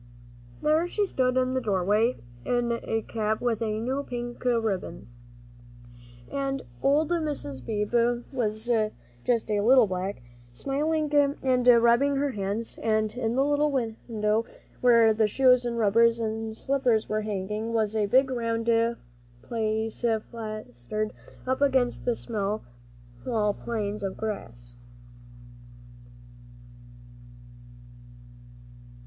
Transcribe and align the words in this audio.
There 0.63 0.87
she 0.87 1.05
stood 1.05 1.37
in 1.37 1.53
the 1.53 1.61
doorway, 1.61 2.15
in 2.43 2.71
a 2.71 3.03
cap 3.03 3.39
with 3.39 3.61
new 3.61 4.01
pink 4.01 4.43
ribbons, 4.43 5.19
and 6.31 6.63
old 6.81 7.11
Mr. 7.11 7.63
Beebe 7.63 8.23
just 9.23 9.49
a 9.51 9.59
little 9.59 9.85
back, 9.85 10.23
smiling 10.51 11.13
and 11.43 11.67
rubbing 11.67 12.19
his 12.19 12.33
hands, 12.33 12.79
and 12.81 13.13
in 13.13 13.35
the 13.35 13.45
little 13.45 13.71
window 13.71 14.43
where 14.79 15.13
the 15.13 15.27
shoes 15.27 15.67
and 15.67 15.77
rubbers 15.77 16.19
and 16.19 16.57
slippers 16.57 17.07
were 17.07 17.21
hanging 17.21 17.71
was 17.71 17.95
a 17.95 18.07
big 18.07 18.31
round 18.31 18.71
face 19.47 20.03
plastered 20.31 21.13
up 21.45 21.61
against 21.61 22.05
the 22.05 22.15
small 22.15 22.63
panes 23.53 24.01
of 24.01 24.17
glass. 24.17 24.73